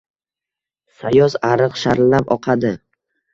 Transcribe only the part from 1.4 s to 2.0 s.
ariq